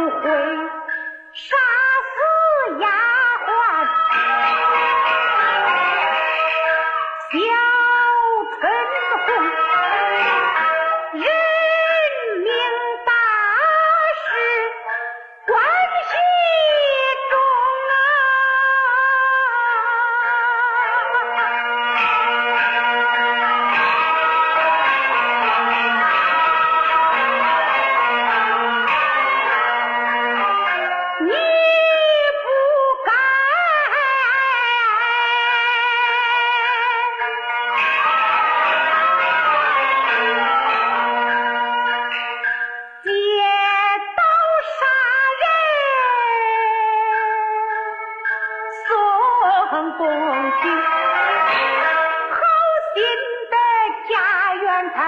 [0.00, 0.69] 不回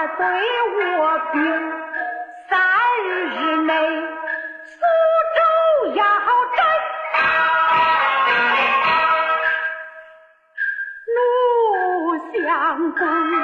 [0.05, 0.25] 对
[0.99, 1.41] 我兵
[2.49, 2.59] 三
[3.31, 3.73] 日内
[4.65, 4.75] 苏
[5.35, 5.39] 州
[5.95, 6.03] 要
[6.55, 6.59] 战
[11.15, 11.17] 陆
[12.33, 13.42] 相公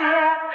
[0.00, 0.53] Yeah.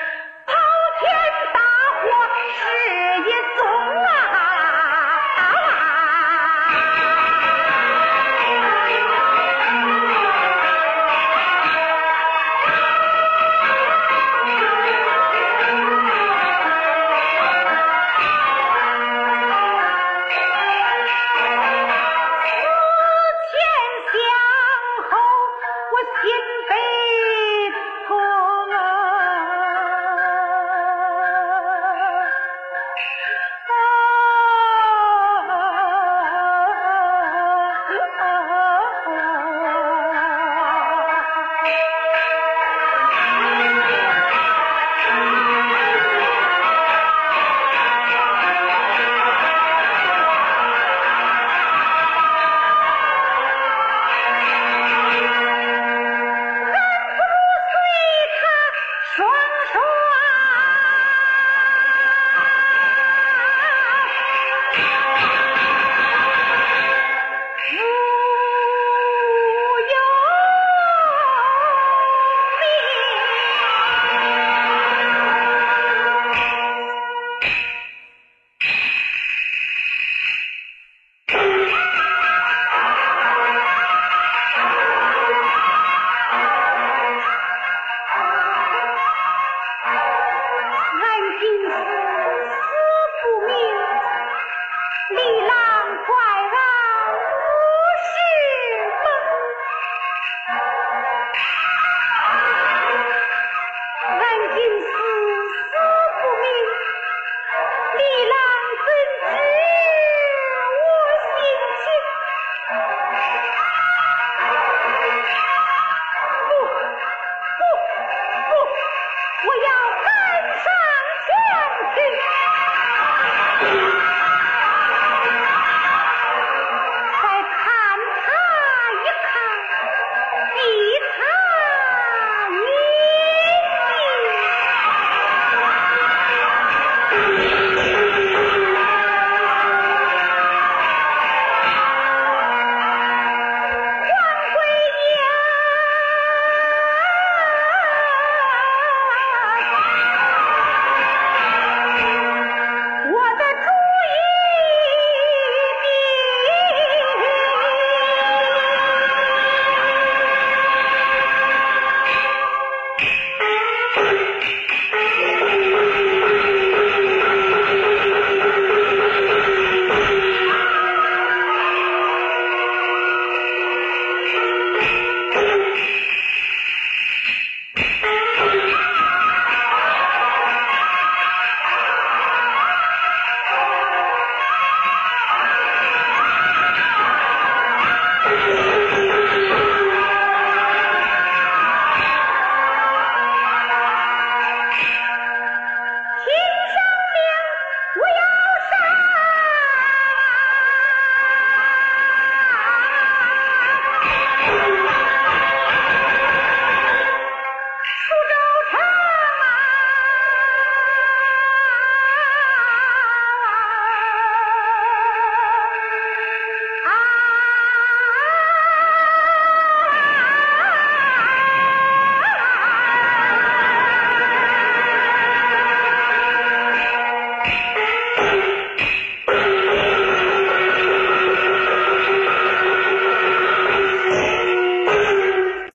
[95.10, 96.39] 李郎快